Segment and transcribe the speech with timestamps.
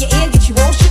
[0.00, 0.56] my tequila.
[0.56, 0.85] Milk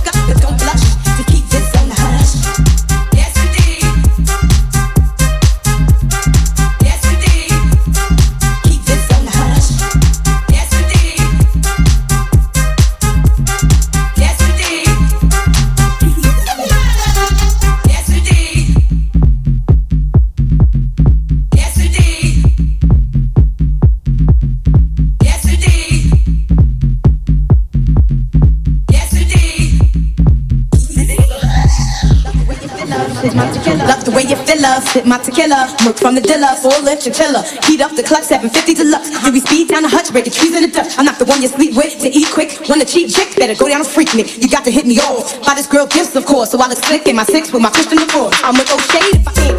[36.06, 37.42] from the dealer, full chinchilla.
[37.66, 39.10] Heat up the clutch, 750 deluxe.
[39.24, 40.06] Do we speed down the hutch?
[40.06, 40.98] touch, breaking trees in the dust.
[40.98, 42.68] I'm not the one you sleep with to eat quick.
[42.68, 44.24] When the cheap chick better go down and freak me.
[44.38, 45.44] You got to hit me off.
[45.44, 46.50] Buy this girl gifts, of course.
[46.50, 48.30] So I look slick in my six with my Christian before.
[48.44, 49.55] I'm with O'Shea if I can't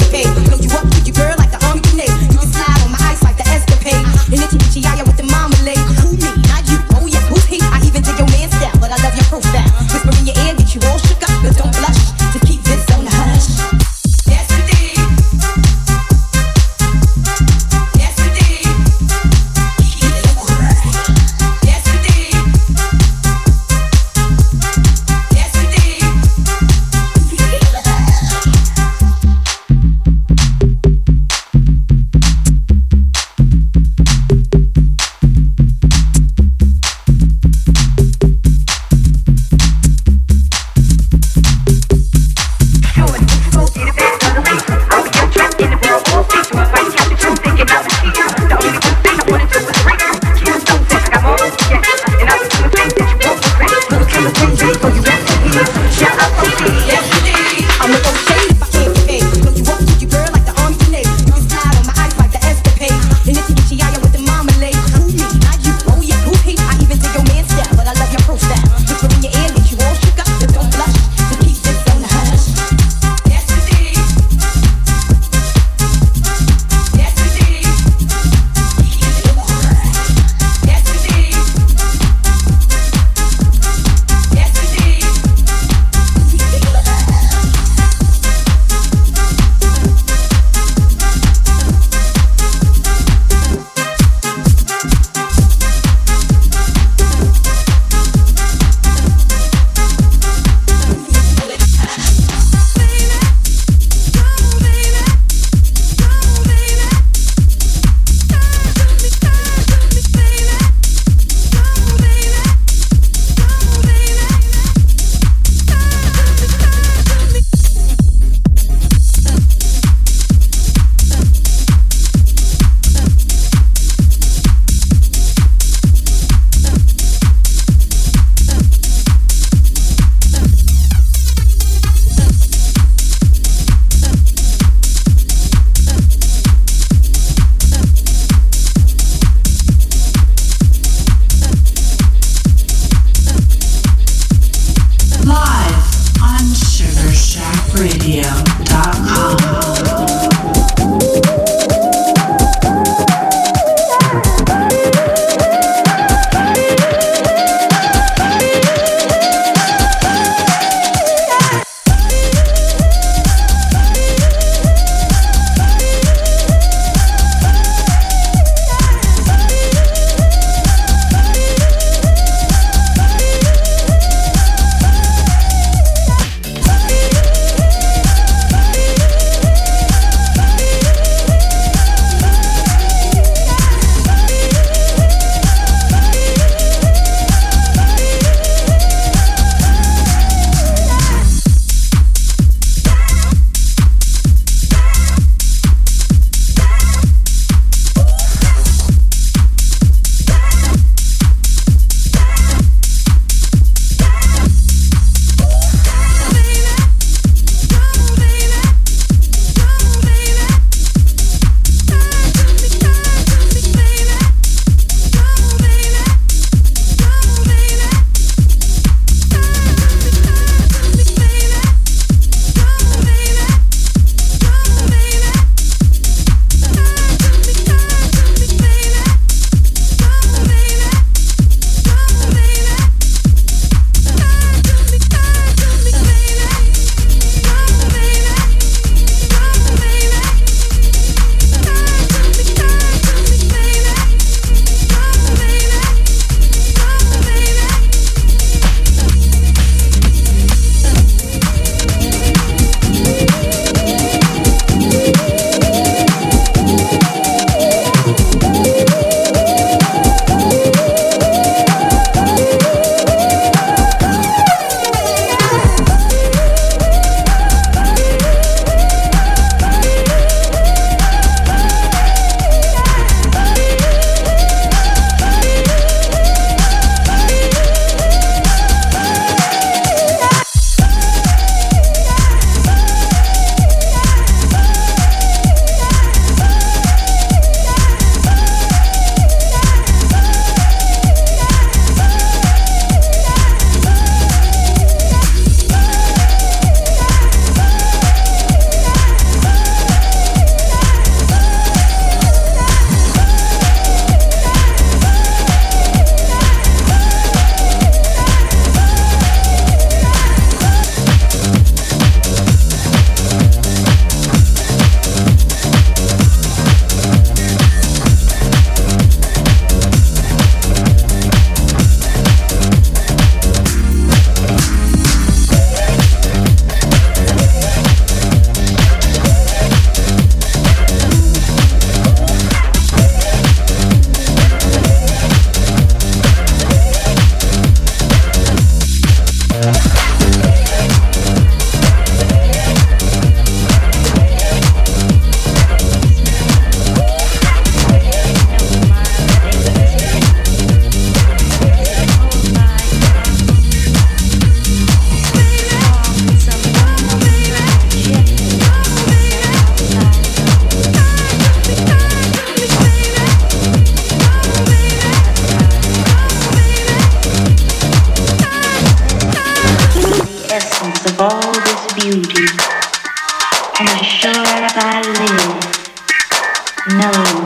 [376.98, 377.46] know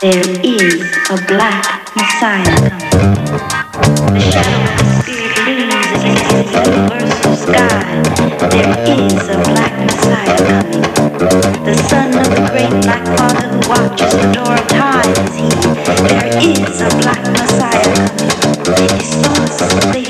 [0.00, 3.26] there is a black messiah coming.
[4.14, 7.82] The shadow of the spirit looms against the universal sky.
[8.54, 10.82] There is a black messiah coming.
[11.64, 15.48] The son of the great black father who watches the door of time is he.
[16.06, 18.30] There is a black messiah coming.
[18.94, 19.58] His thoughts,
[19.92, 20.04] they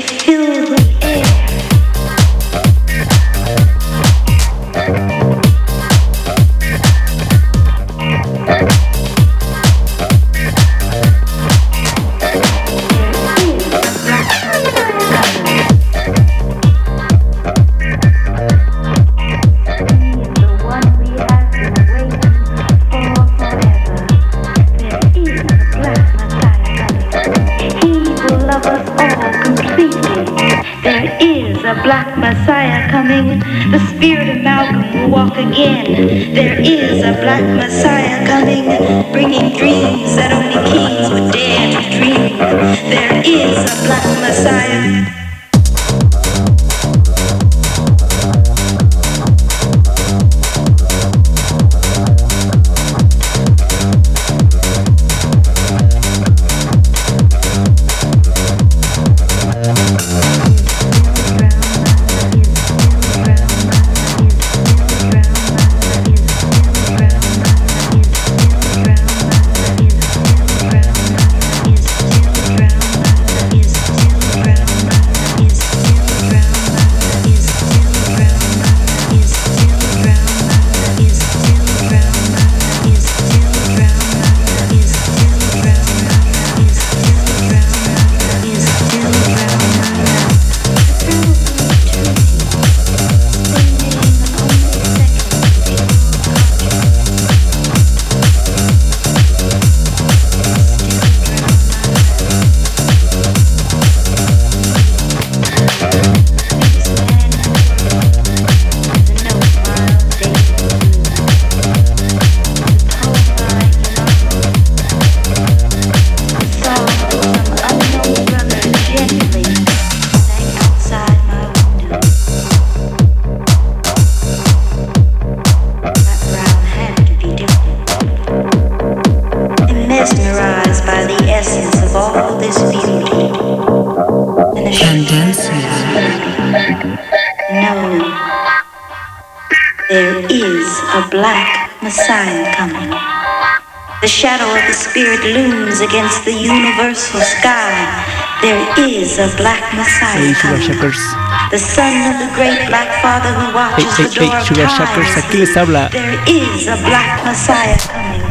[153.75, 155.89] hey, the door hey, Sugar Shackers, aquí les habla.
[155.89, 158.21] There is a black Messiah coming.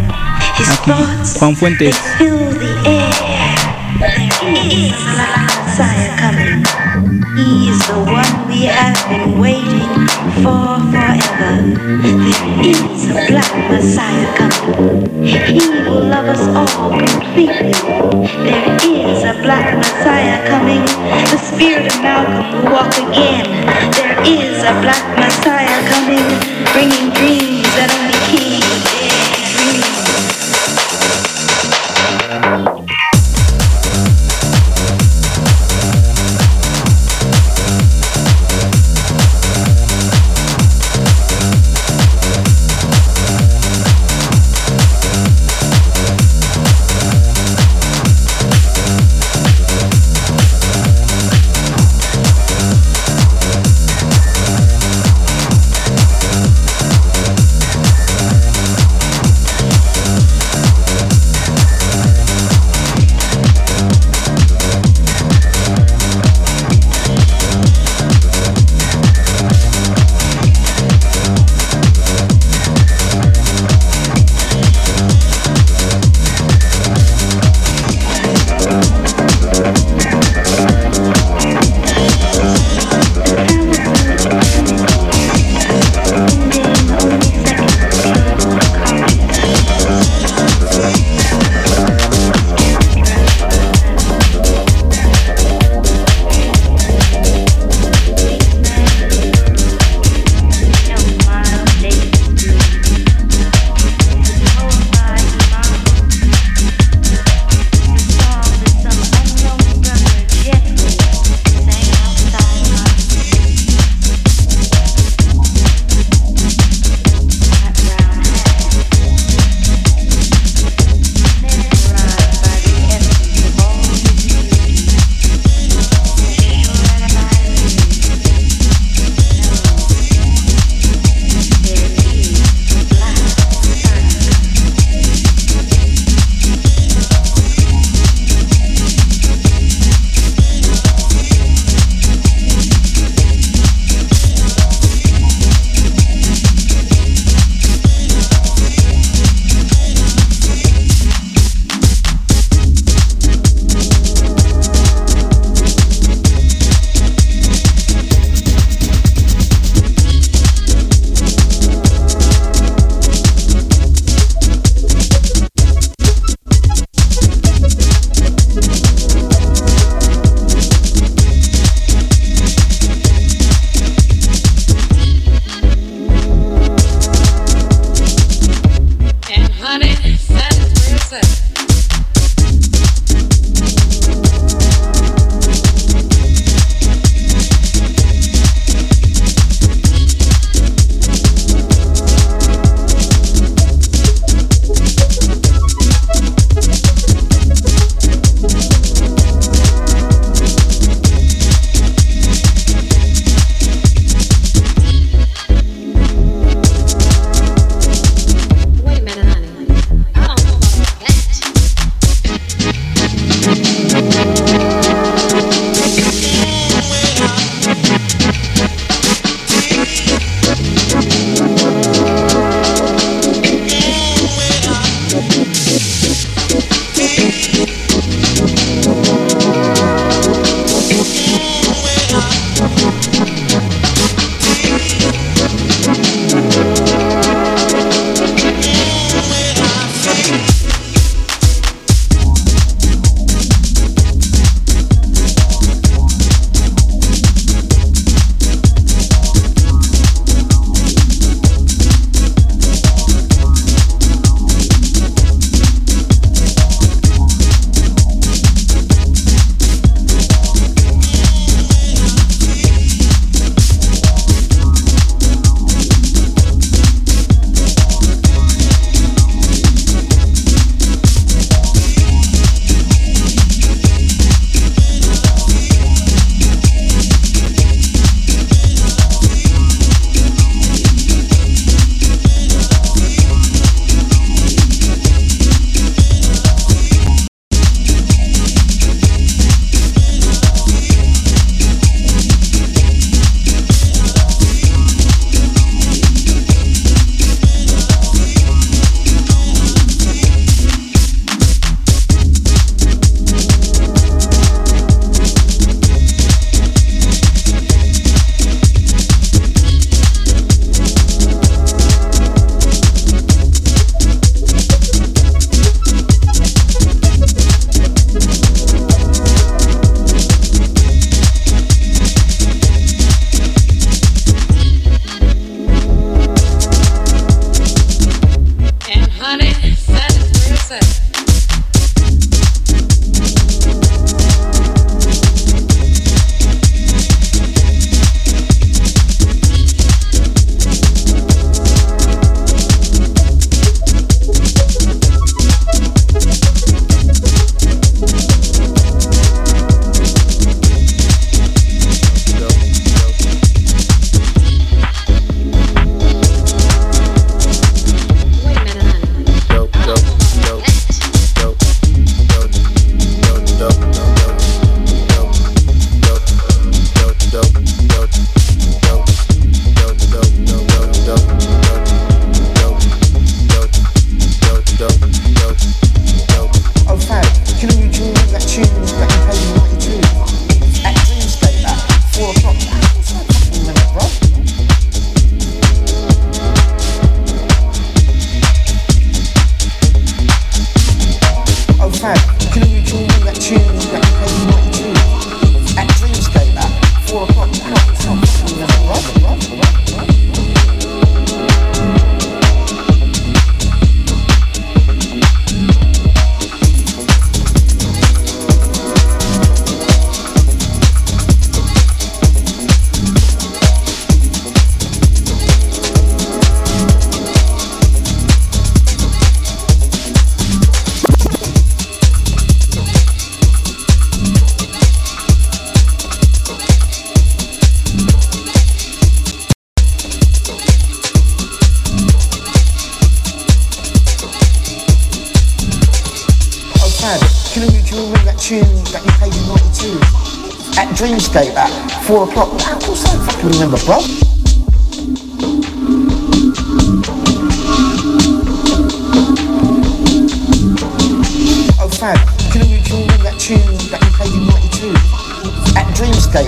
[0.57, 1.99] His aquí, thoughts, Juan Fuentes.
[2.17, 3.13] fill the air.
[4.01, 6.84] There is a black Messiah coming.
[7.37, 9.91] He is the one we have been waiting
[10.39, 11.67] for forever.
[12.01, 15.27] There is a black Messiah coming.
[15.27, 17.75] He will love us all completely.
[18.47, 20.85] There is a black Messiah coming.
[21.33, 23.67] The spirit of Malcolm will walk again.
[23.99, 26.27] There is a black Messiah coming,
[26.73, 29.24] bringing dreams that only he dare